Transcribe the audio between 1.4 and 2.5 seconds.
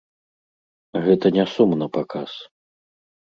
сум напаказ.